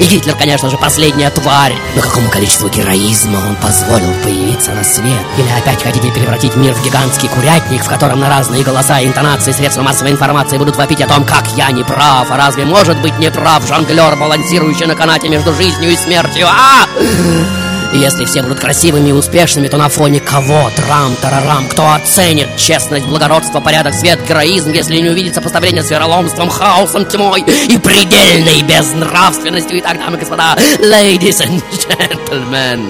[0.00, 1.74] И Гитлер, конечно же, последняя тварь.
[1.94, 5.20] Но какому количеству героизма он позволил появиться на свет?
[5.36, 9.52] Или опять хотите превратить мир в гигантский курятник, в котором на разные голоса и интонации
[9.52, 12.30] средства массовой информации будут вопить о том, как я не прав?
[12.30, 16.46] А разве может быть не прав жонглер, балансирующий на канате между жизнью и смертью?
[16.48, 17.59] А!
[17.92, 20.70] И если все будут красивыми и успешными, то на фоне кого?
[20.76, 21.66] Трам-тарарам.
[21.68, 27.40] Кто оценит честность, благородство, порядок, свет, героизм, если не увидит сопоставление с вероломством, хаосом, тьмой
[27.40, 29.80] и предельной безнравственностью?
[29.80, 32.80] Итак, дамы и господа, ladies and gentlemen,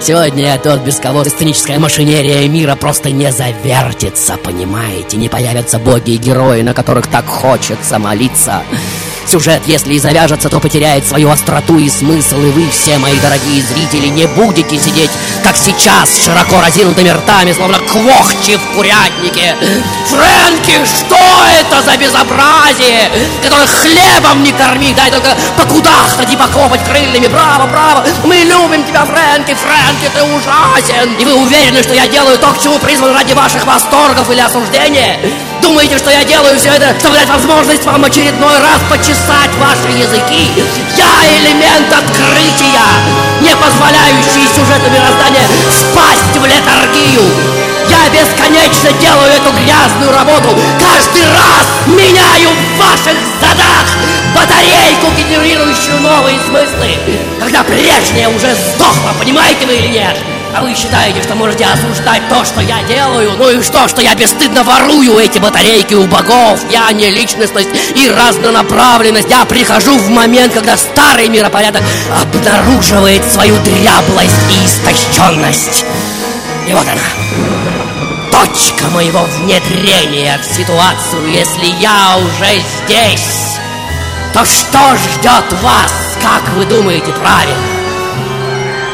[0.00, 5.16] сегодня я тот, без кого сценическая машинерия мира просто не завертится, понимаете?
[5.16, 8.62] Не появятся боги и герои, на которых так хочется молиться.
[9.26, 13.62] Сюжет, если и завяжется, то потеряет свою остроту и смысл, и вы, все мои дорогие
[13.62, 15.10] зрители, не будете сидеть,
[15.42, 19.56] как сейчас, широко разинутыми ртами, словно квохчи в курятнике.
[20.06, 21.16] Фрэнки, что
[21.60, 23.10] это за безобразие,
[23.42, 27.26] которое хлебом не корми, дай только покудахтать и покопать крыльями.
[27.26, 31.14] Браво, браво, мы любим тебя, Фрэнки, Фрэнки, ты ужасен.
[31.18, 35.18] И вы уверены, что я делаю то, к чему призван ради ваших восторгов или осуждения?
[35.64, 40.52] Думаете, что я делаю все это, чтобы дать возможность вам очередной раз почесать ваши языки?
[40.94, 41.08] Я
[41.40, 42.84] элемент открытия,
[43.40, 45.40] не позволяющий сюжету мироздания
[45.72, 47.24] спасть в летаргию.
[47.88, 50.54] Я бесконечно делаю эту грязную работу.
[50.78, 53.88] Каждый раз меняю в ваших задах
[54.36, 56.98] батарейку, генерирующую новые смыслы.
[57.40, 60.33] Когда прежняя уже сдохла, понимаете вы или нет?
[60.56, 63.32] А вы считаете, что можете осуждать то, что я делаю?
[63.36, 66.60] Ну и что, что я бесстыдно ворую эти батарейки у богов?
[66.70, 69.28] Я не личностность и разнонаправленность.
[69.28, 71.82] Я прихожу в момент, когда старый миропорядок
[72.22, 75.84] обнаруживает свою дряблость и истощенность.
[76.68, 77.02] И вот она.
[78.30, 83.58] Точка моего внедрения в ситуацию, если я уже здесь.
[84.32, 87.56] То что ждет вас, как вы думаете правильно?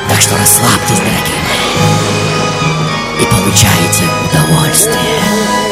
[0.09, 1.40] Так что расслабьтесь, дорогие
[3.21, 5.70] и получайте удовольствие.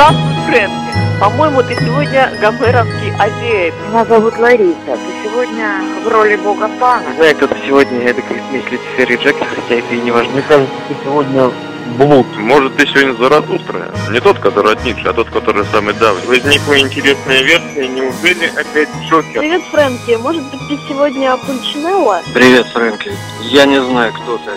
[0.00, 1.20] Здравствуй, Фрэнки.
[1.20, 3.74] По-моему, ты сегодня гомеровский азиат.
[3.86, 4.78] Меня зовут Лариса.
[4.86, 7.04] Ты сегодня в роли бога Пана.
[7.16, 10.32] Знаю, кто ты сегодня, это как смесь Люцифер и Джекер, хотя это и не важно.
[10.32, 11.50] Мне кажется, ты сегодня
[11.98, 12.26] блуд.
[12.38, 13.90] Может, ты сегодня Заратустра?
[14.10, 16.26] Не тот, который от Ницше, а тот, который самый давний.
[16.26, 19.40] Возникла интересная версия, неужели опять Джокер?
[19.40, 20.16] Привет, Фрэнки.
[20.22, 22.22] Может быть, ты сегодня Пульчинелла?
[22.32, 23.12] Привет, Фрэнки.
[23.42, 24.50] Я не знаю, кто ты,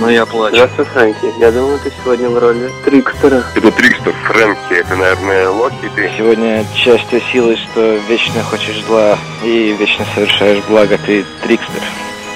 [0.00, 0.56] но я плачу.
[0.56, 1.32] Здравствуй, Фрэнки.
[1.38, 3.42] Я думаю, ты сегодня в роли Трикстера.
[3.54, 6.10] Это Трикстер, Фрэнки, это, наверное, Локи ты.
[6.16, 11.82] Сегодня часть той силы, что вечно хочешь зла и вечно совершаешь благо, ты Трикстер.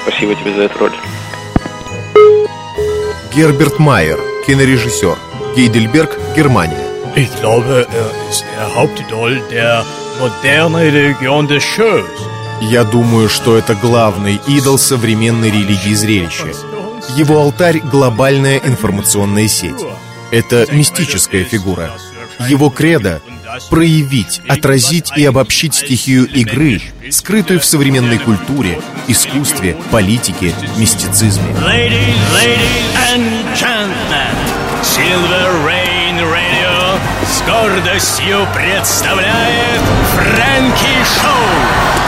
[0.02, 0.92] Спасибо тебе за эту роль.
[3.34, 5.16] Герберт Майер, кинорежиссер.
[5.54, 6.84] Гейдельберг, Германия.
[7.16, 9.84] Ich glaube, er ist der Hauptidol der
[10.20, 12.04] modernen Religion des Shows.
[12.60, 16.46] Я думаю, что это главный идол современной религии зрелища.
[17.16, 19.84] Его алтарь— глобальная информационная сеть.
[20.30, 21.90] Это мистическая фигура.
[22.48, 23.20] Его кредо—
[23.70, 31.54] проявить, отразить и обобщить стихию игры, скрытую в современной культуре, искусстве, политике, мистицизме.
[37.26, 39.80] С гордостью представляет
[40.14, 42.07] Фрэнки Шоу.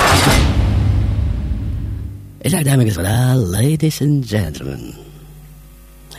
[2.43, 4.95] Итак, дамы и господа, ladies and gentlemen.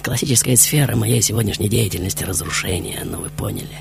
[0.03, 3.75] Классическая сфера моей сегодняшней деятельности— разрушение, но вы поняли.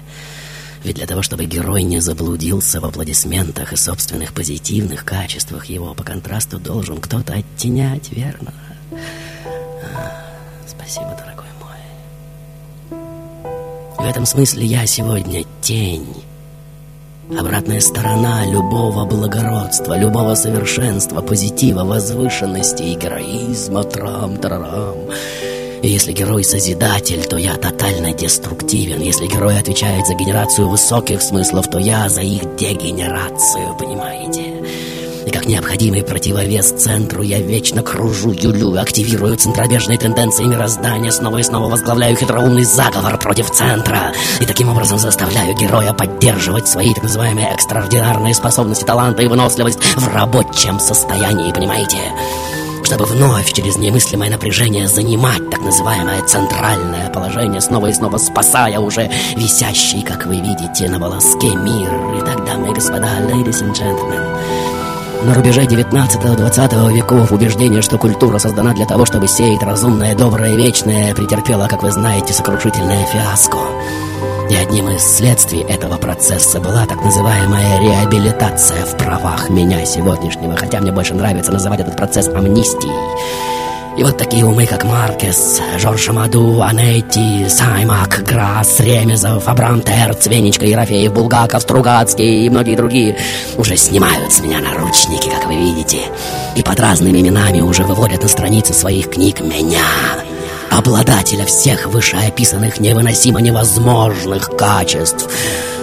[0.83, 6.03] Ведь для того, чтобы герой не заблудился в аплодисментах и собственных позитивных качествах его, по
[6.03, 8.55] контрасту должен кто-то оттенять, верно?
[8.91, 10.25] А,
[10.67, 12.99] спасибо, дорогой мой.
[13.99, 16.07] В этом смысле я сегодня тень.
[17.39, 24.97] Обратная сторона любого благородства, любого совершенства, позитива, возвышенности и героизма, трам-тарарам.
[25.83, 29.01] И если герой созидатель, то я тотально деструктивен.
[29.01, 34.50] Если герой отвечает за генерацию высоких смыслов, то я за их дегенерацию, понимаете?
[35.51, 42.17] Необходимый противовес центру я вечно кружу, юлю, активирую центробежные тенденции мироздания, снова и снова возглавляю
[42.17, 44.13] хитроумный заговор против центра.
[44.41, 50.15] И таким образом заставляю героя поддерживать свои так называемые экстраординарные способности, таланты и выносливость в
[50.15, 51.99] рабочем состоянии, понимаете?
[52.85, 59.09] чтобы вновь через немыслимое напряжение занимать так называемое центральное положение, снова и снова спасая уже
[59.37, 61.89] висящий, как вы видите, на волоске мир.
[62.21, 64.80] Итак, дамы и господа, ladies and gentlemen,
[65.25, 71.15] на рубеже 19-20 веков убеждение, что культура создана для того, чтобы сеять разумное, доброе, вечное,
[71.15, 73.59] претерпело, как вы знаете, сокрушительное фиаско.
[74.49, 80.81] И одним из следствий этого процесса была так называемая реабилитация в правах меня сегодняшнего, хотя
[80.81, 83.60] мне больше нравится называть этот процесс амнистией.
[83.97, 90.65] И вот такие умы, как Маркес, Жорж Маду, Анетти, Саймак, Грасс, Ремезов, Абрам Терц, Венечка,
[90.65, 93.17] Ерофеев, Булгаков, Стругацкий и многие другие
[93.57, 95.99] уже снимают с меня наручники, как вы видите.
[96.57, 99.85] И под разными именами уже выводят на страницы своих книг меня,
[100.71, 105.29] обладателя всех вышеописанных невыносимо невозможных качеств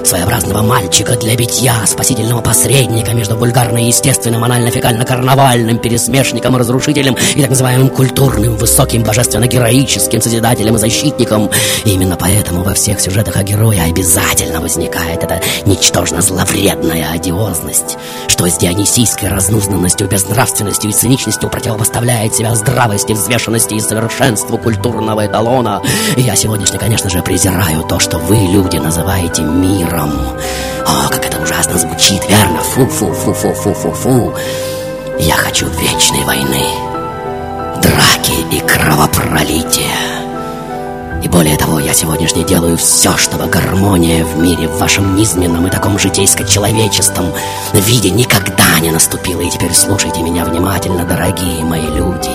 [0.07, 7.89] своеобразного мальчика для битья, спасительного посредника между вульгарно-естественным, анально-фекально-карнавальным пересмешником и разрушителем и так называемым
[7.89, 11.49] культурным, высоким, божественно-героическим созидателем и защитником.
[11.83, 17.97] И именно поэтому во всех сюжетах о герое обязательно возникает эта ничтожно зловредная одиозность,
[18.29, 25.81] что с дионисийской разнузнанностью, безнравственностью и циничностью противопоставляет себя здравости, взвешенности и совершенству культурного эталона.
[26.15, 29.96] И я сегодняшний, конечно же, презираю то, что вы, люди, называете миром.
[30.05, 32.61] О, как это ужасно звучит, верно?
[32.61, 34.33] Фу-фу-фу-фу-фу-фу-фу.
[35.19, 36.65] Я хочу вечной войны,
[37.81, 40.17] драки и кровопролития.
[41.23, 45.71] И более того, я сегодняшний делаю все, чтобы гармония в мире в вашем низменном и
[45.71, 47.33] таком житейско-человеческом
[47.73, 49.41] виде никогда не наступила.
[49.41, 52.29] И теперь слушайте меня внимательно, дорогие мои люди.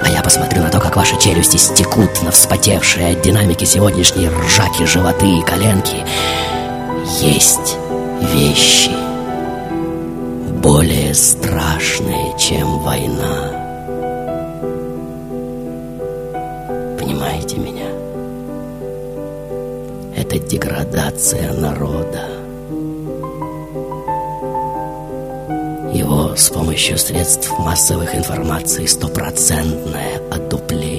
[0.00, 4.84] А я посмотрю на то, как ваши челюсти стекут на вспотевшие от динамики сегодняшней ржаки,
[4.86, 6.04] животы и коленки.
[7.08, 7.78] Есть
[8.20, 8.90] вещи
[10.62, 13.50] более страшные, чем война.
[16.98, 17.88] Понимаете меня?
[20.16, 22.28] Это деградация народа.
[25.94, 30.97] Его с помощью средств массовых информаций стопроцентное отупление.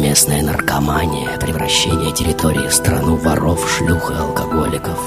[0.00, 4.98] Повсеместная наркомания, превращение территории в страну воров, шлюх и алкоголиков,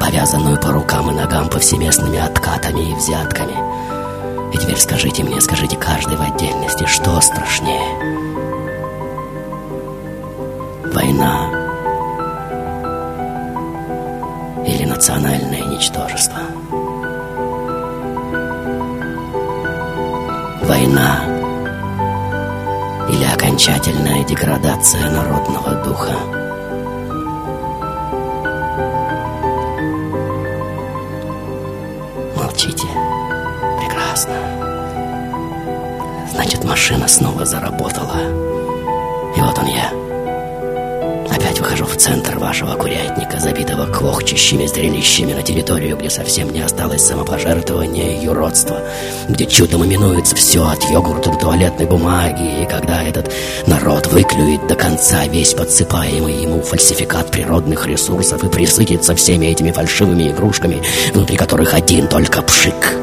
[0.00, 3.52] повязанную по рукам и ногам повсеместными откатами и взятками.
[4.54, 7.94] И теперь скажите мне, скажите каждый в отдельности, что страшнее?
[10.94, 11.50] Война
[14.66, 16.38] или национальное ничтожество?
[20.62, 21.39] Война
[23.20, 26.14] или окончательная деградация народного духа?
[32.34, 32.86] Молчите.
[33.78, 34.34] Прекрасно.
[36.32, 38.20] Значит, машина снова заработала.
[39.36, 39.99] И вот он я.
[41.60, 48.16] Выхожу в центр вашего курятника, забитого квохчущими зрелищами на территорию, где совсем не осталось самопожертвования
[48.16, 48.80] и юродства,
[49.28, 53.30] где чудом именуется все от йогурта до туалетной бумаги, и когда этот
[53.66, 60.30] народ выклюет до конца весь подсыпаемый ему фальсификат природных ресурсов и присытится всеми этими фальшивыми
[60.30, 60.82] игрушками,
[61.12, 62.96] внутри которых один только пшик.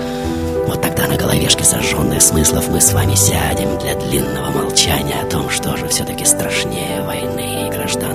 [0.65, 5.47] Вот тогда на головешке сожженных смыслов мы с вами сядем для длинного молчания о том,
[5.51, 7.46] что же все-таки страшнее войны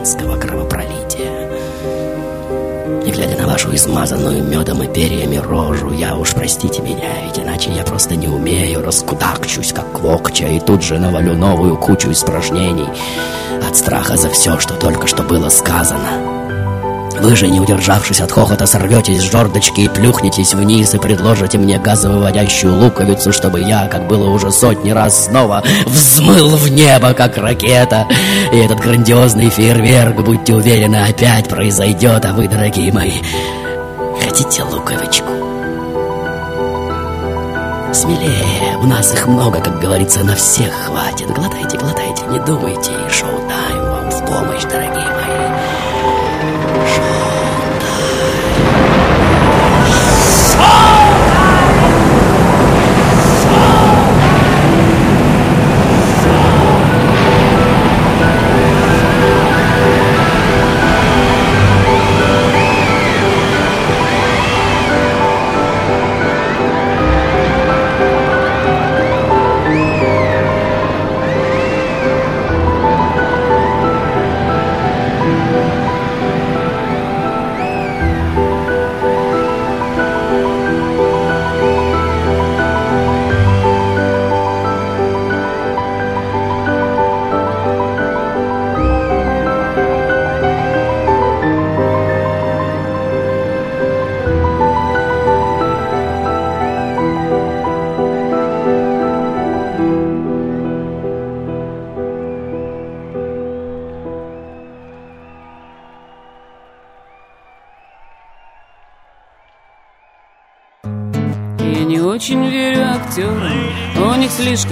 [0.03, 1.50] и гражданского кровопролития.
[3.05, 7.70] И глядя на вашу измазанную медом и перьями рожу, я уж простите меня, ведь иначе
[7.70, 12.88] я просто не умею, раскудакчусь, как квокча, и тут же навалю новую кучу испражнений
[13.66, 16.32] от страха за все, что только что было сказано.
[17.23, 21.79] Вы же, не удержавшись от хохота, сорветесь с жердочки и плюхнетесь вниз и предложите мне
[21.79, 28.09] газовыводящую луковицу, чтобы я, как было уже сотни раз, снова взмыл в небо, как ракета.
[28.53, 33.20] И этот грандиозный фейерверк, будьте уверены, опять произойдет, а вы, дорогие мои,
[34.20, 35.31] хотите луковичку?
[37.93, 41.31] Смелее, у нас их много, как говорится, на всех хватит.
[41.31, 45.01] Глотайте, глотайте, не думайте, и шоу-тайм вам в помощь, дорогие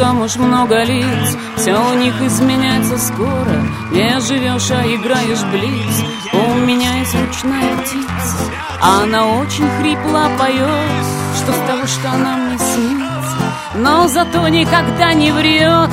[0.01, 1.37] слишком уж много лиц.
[1.57, 3.63] Все у них изменяется скоро.
[3.93, 6.05] Не живешь, а играешь блиц.
[6.33, 8.37] У меня есть ручная птица.
[8.81, 11.05] Она очень хрипло поет
[11.37, 13.37] Что с того, что она мне снится.
[13.75, 15.91] Но зато никогда не врет.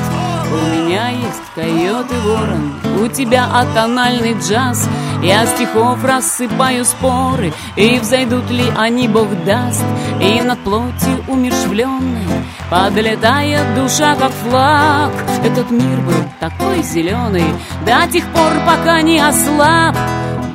[0.49, 4.87] У меня есть койот и ворон, у тебя атональный джаз.
[5.21, 9.83] Я стихов рассыпаю споры, и взойдут ли они, Бог даст.
[10.21, 12.27] И над плотью умершвленной
[12.69, 15.11] подлетает душа, как флаг.
[15.43, 17.45] Этот мир был такой зеленый
[17.85, 19.95] до тех пор, пока не ослаб.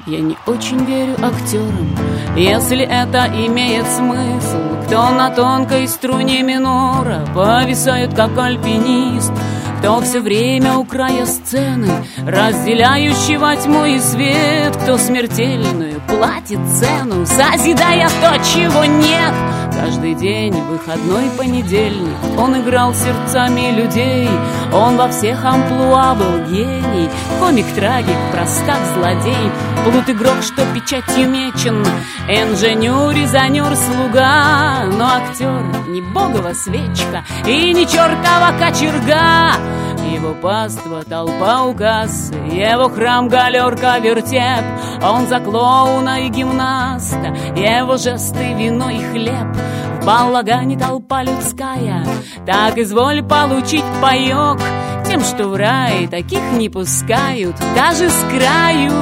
[0.06, 1.96] Я не очень верю актерам,
[2.36, 4.58] если это имеет смысл.
[4.86, 9.32] Кто на тонкой струне минора повисает, как альпинист.
[9.78, 11.88] Кто все время у края сцены,
[12.24, 19.32] разделяющего тьму и свет, кто смертельную платит цену, созидая то, чего нет.
[19.74, 24.28] Каждый день, выходной понедельник, он играл сердцами людей,
[24.72, 27.08] он во всех амплуа был гений,
[27.40, 29.50] комик-трагик, простак, злодей,
[29.84, 31.84] плут-игрок, что печатью мечен,
[32.28, 39.81] инженер, резонер, слуга, но актер не богова свечка и не чертова кочерга.
[40.12, 44.62] Его паства, толпа у кассы, его храм, галерка, вертеп,
[45.02, 49.56] он за клоуна и гимнаста, его жесты, вино и хлеб.
[50.00, 52.04] В балагане толпа людская,
[52.44, 54.58] так изволь получить паёк,
[55.06, 58.92] тем, что в рай таких не пускают, даже с краю,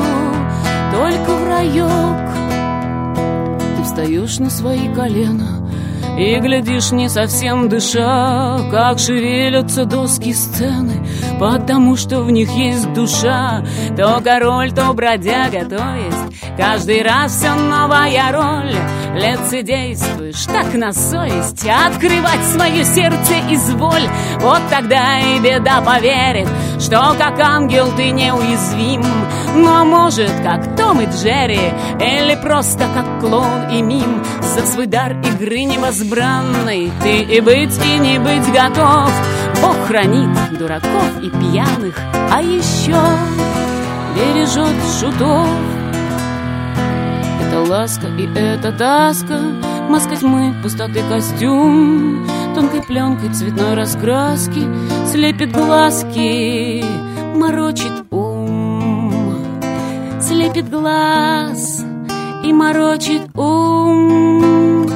[0.93, 2.31] только в райок.
[3.77, 5.69] Ты встаешь на свои колена,
[6.21, 11.07] и глядишь, не совсем дыша, как шевелятся доски сцены,
[11.39, 13.65] потому что в них есть душа.
[13.97, 18.75] То король, то бродяга, то есть каждый раз все новая роль.
[19.15, 24.07] Лицедействуешь так на совесть, открывать свое сердце изволь.
[24.41, 26.49] Вот тогда и беда поверит,
[26.81, 29.05] что как ангел ты неуязвим.
[29.57, 35.13] Но может, как Том и Джерри, или просто как клоун и мим, за свой дар
[35.13, 39.11] игры невозбранной ты и быть, и не быть готов.
[39.61, 41.99] Бог хранит дураков и пьяных,
[42.33, 42.97] а еще
[44.17, 45.49] бережет шутов.
[47.43, 49.39] Это ласка и это таска,
[49.89, 54.67] маска тьмы, пустоты костюм, тонкой пленкой цветной раскраски
[55.11, 56.85] слепит глазки,
[57.35, 59.13] морочит ум,
[60.21, 61.85] слепит глаз
[62.45, 64.87] и морочит ум.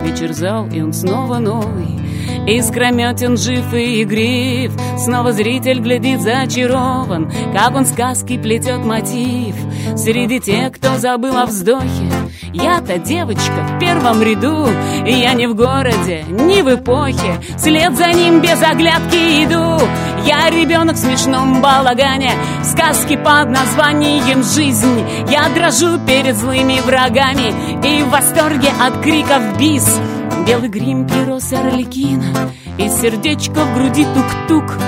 [0.00, 2.00] Вечер зал, и он снова новый,
[2.46, 4.72] Искрометен, жив и игрив.
[4.98, 9.56] Снова зритель глядит зачарован Как он сказки плетет мотив.
[9.96, 12.10] Среди тех, кто забыл о вздохе
[12.54, 14.68] Я-то девочка в первом ряду
[15.04, 17.40] я не в городе, не в эпохе.
[17.56, 19.84] Вслед за ним без оглядки иду.
[20.24, 22.32] Я ребенок в смешном балагане
[22.62, 27.52] Сказки под названием «Жизнь» Я дрожу перед злыми врагами
[27.86, 30.00] И в восторге от криков «Бис»
[30.46, 34.78] Белый грим пирос Орликина И сердечко в груди тук-тук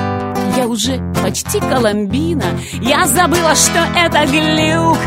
[0.67, 2.45] Уже почти Коломбина.
[2.81, 4.99] Я забыла, что это глюк.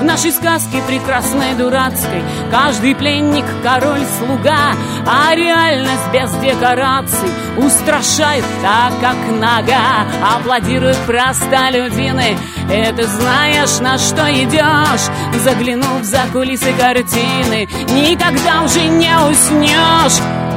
[0.00, 4.74] В нашей сказке прекрасной дурацкой Каждый пленник король-слуга
[5.06, 10.06] А реальность без декораций Устрашает так, как нога.
[10.36, 12.38] Аплодируют простолюдины.
[12.72, 15.42] И ты знаешь, на что идешь?
[15.42, 20.49] Заглянув за кулисы картины Никогда уже не уснешь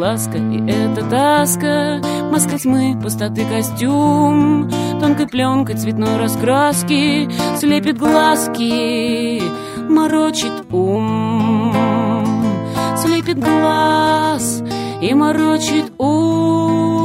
[0.00, 4.70] ласка и это таска Маска тьмы, пустоты костюм
[5.00, 7.28] Тонкой пленкой цветной раскраски
[7.58, 9.42] Слепит глазки,
[9.88, 11.74] морочит ум.
[12.96, 14.62] Слепит глаз
[15.02, 16.99] и морочит ум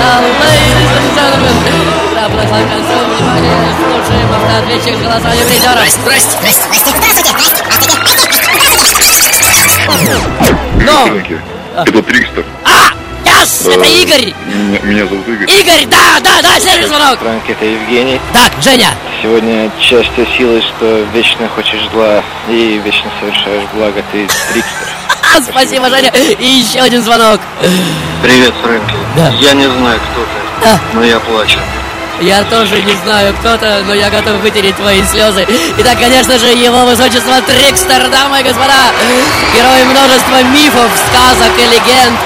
[0.00, 0.28] Иногда мы
[2.10, 5.88] Игра подошла к концу, внимание, слушаем автоответчик с голосами призеров.
[5.90, 7.30] Здрасте, здрасте, здрасте,
[10.80, 10.98] Ну?
[11.82, 12.44] Это Трикстер.
[12.64, 12.92] А,
[13.26, 14.34] яс, это Э, Игорь.
[14.82, 15.50] Меня, зовут Игорь.
[15.50, 17.18] Игорь, да, да, да, следующий звонок.
[17.18, 18.20] Фрэнк, это Евгений.
[18.32, 18.88] Так, Женя.
[19.22, 24.88] Сегодня часто силой, что вечно хочешь зла и вечно совершаешь благо, ты Трикстер.
[25.48, 26.12] Спасибо, Женя.
[26.38, 27.40] И еще один звонок.
[28.22, 28.94] Привет, Фрэнки.
[29.16, 29.30] Да.
[29.40, 30.80] Я не знаю, кто ты.
[30.94, 31.58] Но я плачу.
[32.20, 35.46] Я тоже не знаю кто-то, но я готов вытереть твои слезы.
[35.78, 38.92] Итак, конечно же, его высочество Трикстер, дамы и господа,
[39.56, 42.18] герой множества мифов, сказок и легенд,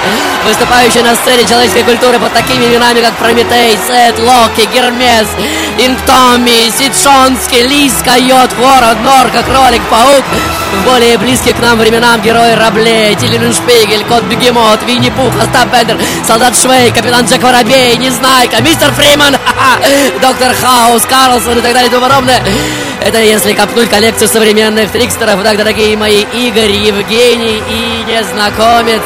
[0.45, 5.29] выступающий на сцене человеческой культуры под такими именами, как Прометей, Сет, Локи, Гермес,
[5.77, 10.25] Инктоми, Сидшонский, Лис, Койот, Ворон, Норка, Кролик, Паук,
[10.83, 16.91] более близких к нам временам герои Рабле, Тиленшпигель, Кот Бегемот, Винни-Пух, Остап Бендер, Солдат Швей,
[16.91, 19.35] Капитан Джек Воробей, Незнайка, Мистер Фриман,
[20.21, 22.41] Доктор Хаус, Карлсон и так далее и тому подобное.
[23.01, 25.39] Это если копнуть коллекцию современных трикстеров.
[25.41, 29.01] Итак, дорогие мои, Игорь, Евгений и Незнакомец.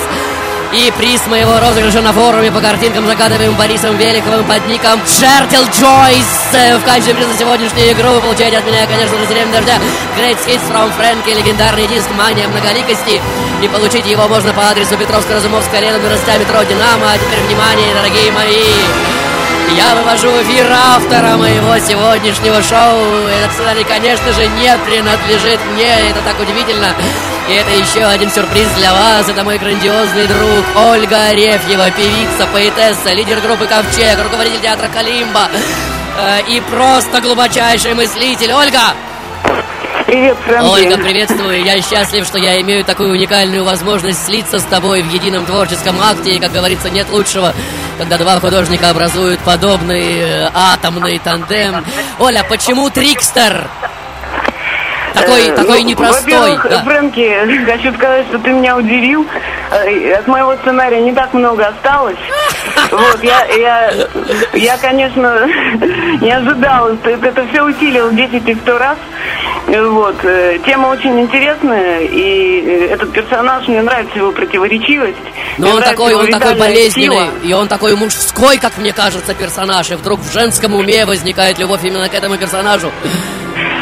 [0.72, 6.28] И приз моего розыгрыша на форуме по картинкам загадываем Борисом Великовым под ником Чертил Джойс.
[6.54, 9.80] Э, В качестве приза сегодняшнюю игру вы получаете от меня, конечно же, «Сирень дождя»
[10.16, 13.20] Great Hits from Frankie, легендарный диск «Мания многоликости».
[13.64, 17.14] И получить его можно по адресу Петровско-Разумовская, рядом с метро «Динамо».
[17.14, 18.64] А теперь внимание, дорогие мои!
[19.76, 23.28] Я вывожу в эфир автора моего сегодняшнего шоу.
[23.28, 26.10] Этот сценарий, конечно же, не принадлежит мне.
[26.10, 26.94] Это так удивительно.
[27.50, 29.28] И это еще один сюрприз для вас.
[29.28, 35.50] Это мой грандиозный друг Ольга Арефьева, певица, поэтесса, лидер группы «Ковчег», руководитель театра «Калимба»
[36.48, 38.52] и просто глубочайший мыслитель.
[38.54, 38.94] Ольга!
[40.06, 40.68] Привет, Фрэнки.
[40.68, 41.64] Ольга, приветствую.
[41.64, 46.36] Я счастлив, что я имею такую уникальную возможность слиться с тобой в едином творческом акте.
[46.36, 47.54] И, как говорится, нет лучшего,
[47.98, 51.84] когда два художника образуют подобный э, атомный тандем.
[52.20, 53.68] Оля, почему Трикстер?
[55.22, 56.34] Такой, Э, такой ну, непростой.
[56.34, 56.84] Во-первых, да.
[56.84, 59.26] Фрэнки, хочу сказать, что ты меня удивил.
[59.72, 62.18] Э, От моего сценария не так много осталось.
[62.92, 63.92] Вот, я, я,
[64.54, 65.48] я, конечно,
[66.22, 66.96] не ожидала.
[66.98, 68.98] Ты это все усилил 10 и 100 раз.
[69.68, 70.16] Вот.
[70.24, 75.18] э, Тема очень интересная, и этот персонаж, мне нравится его противоречивость.
[75.58, 77.28] Но он такой, он такой болезненный, сила.
[77.44, 79.92] и он такой мужской, как мне кажется, персонаж.
[79.92, 82.92] И вдруг в женском уме возникает любовь именно к этому персонажу.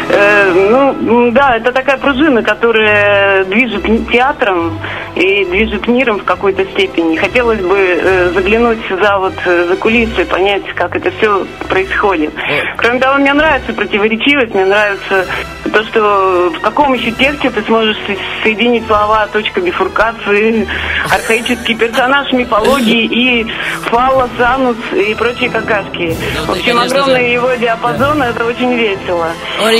[0.10, 4.80] Э, ну, да, это такая пружина, которая движет театром
[5.16, 7.18] и движет миром в какой-то степени.
[7.18, 12.32] Хотелось бы э, заглянуть за вот э, за кулисы, понять, как это все происходит.
[12.78, 15.26] Кроме того, мне нравится противоречивость, мне нравится
[15.74, 20.68] то, что в каком еще тексте ты сможешь со- соединить слова точка бифуркации,
[21.12, 23.46] архаический персонаж мифологии и
[23.84, 26.16] фаллос, анус и прочие какашки.
[26.46, 29.32] В общем, огромный его диапазон, это очень весело.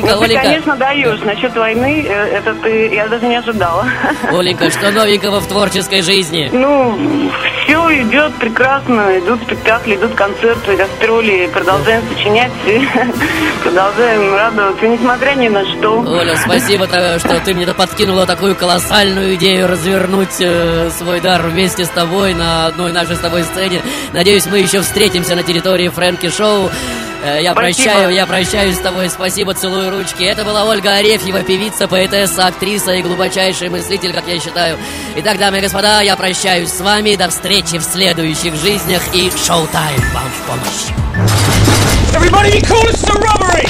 [0.02, 0.44] Ну, Оленька.
[0.44, 1.20] конечно, даешь.
[1.22, 3.86] Насчет войны, э, это ты, я даже не ожидала.
[4.32, 6.50] Оленька, что новенького в творческой жизни?
[6.52, 7.32] Ну,
[7.64, 9.20] все идет прекрасно.
[9.20, 11.50] Идут спектакли, идут концерты, гастроли.
[11.54, 12.52] Продолжаем сочинять,
[13.64, 16.00] продолжаем радоваться, несмотря ни на что.
[16.00, 21.90] Оля, спасибо, что ты мне подкинула такую колоссальную идею развернуть э, свой дар вместе с
[21.90, 23.82] тобой на одной нашей с тобой сцене.
[24.14, 26.70] Надеюсь, мы еще встретимся на территории Фрэнки Шоу.
[27.28, 27.56] Э, Я Спасибо.
[27.84, 29.10] прощаю, я прощаюсь с тобой.
[29.10, 30.24] Спасибо, целую ручки.
[30.24, 34.78] Это была Ольга Арефьева, певица, поэтесса, актриса и глубочайший мыслитель, как я считаю.
[35.18, 37.16] Итак, дамы и господа, я прощаюсь с вами.
[37.16, 40.94] До встречи в следующих жизнях и шоу-тайм вам в помощь.
[42.14, 43.68] Everybody be cool, it's a robbery!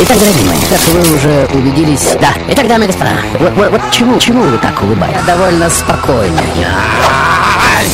[0.00, 2.08] Итак, дорогие мои, как вы уже убедились...
[2.20, 5.18] Да, итак, дамы и господа, вот, вот- вот чему, чему вы так улыбаетесь?
[5.26, 6.40] Я довольно спокойно.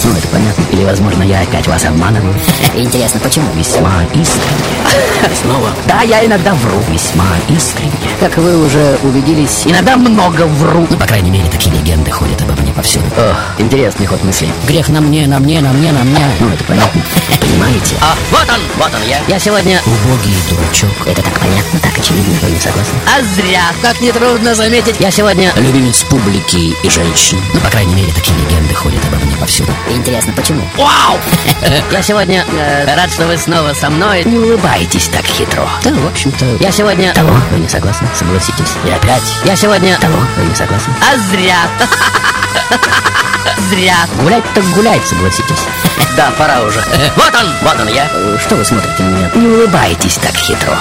[0.04, 0.64] Ну, это понятно.
[0.72, 2.34] Или, возможно, я опять вас обманываю.
[2.74, 3.46] Интересно, почему?
[3.54, 5.34] Весьма искренне.
[5.42, 5.70] Снова?
[5.86, 6.78] Да, я иногда вру.
[6.90, 7.90] Весьма искренне.
[8.18, 10.86] Как вы уже убедились, иногда много вру.
[10.88, 13.04] Ну, по крайней мере, такие легенды ходят обо мне повсюду.
[13.16, 14.52] Ох, интересный ход мыслей.
[14.66, 16.24] Грех на мне, на мне, на мне, на мне.
[16.40, 17.02] Ну, это понятно.
[17.40, 17.96] Понимаете?
[18.00, 19.18] А, вот он, вот он я.
[19.28, 21.06] Я сегодня убогий дурачок.
[21.06, 22.34] Это так понятно, так очевидно.
[22.42, 22.94] Вы не согласны?
[23.06, 24.96] А зря, как нетрудно заметить.
[25.00, 27.38] Я сегодня любимец публики и женщин.
[27.52, 29.72] Ну, по крайней мере, такие легенды ходят обо мне повсюду.
[29.88, 30.62] Интересно, почему?
[30.76, 31.18] Вау!
[31.90, 34.24] Я сегодня э, рад, что вы снова со мной.
[34.24, 35.68] Не улыбайтесь так хитро.
[35.82, 37.12] Да, в общем-то, я сегодня...
[37.14, 38.72] Того, вы не согласны, согласитесь.
[38.86, 39.22] И опять.
[39.44, 39.98] Я сегодня...
[39.98, 40.92] Того, вы не согласны.
[41.00, 41.58] А зря.
[43.70, 43.96] Зря.
[44.20, 45.64] Гулять так гулять, согласитесь.
[46.16, 46.80] Да, пора уже.
[47.16, 48.10] Вот он, вот он я.
[48.44, 49.30] Что вы смотрите на меня?
[49.34, 50.76] Не улыбайтесь так хитро.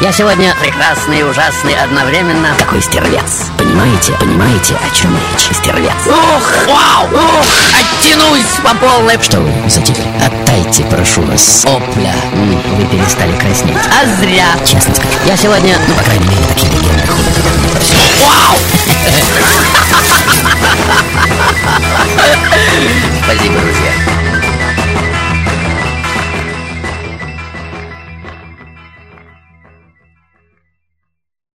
[0.00, 2.54] Я сегодня прекрасный и ужасный одновременно.
[2.56, 3.50] Такой стервец.
[3.58, 4.12] Понимаете?
[4.18, 5.50] Понимаете, о чем речь?
[5.54, 6.06] Стервец.
[6.06, 7.44] Ух, вау, Ух,
[7.78, 9.18] оттянусь по полной.
[9.20, 10.04] Что вы, затекли?
[10.24, 11.64] Оттайте, прошу вас.
[11.64, 12.14] Опля.
[12.76, 13.76] Вы перестали краснеть.
[13.90, 14.46] А зря.
[14.64, 17.34] Честно скажу, я сегодня, ну, по крайней мере, такие легенды ходят.
[18.20, 18.54] Вау!
[23.24, 24.33] Спасибо, друзья.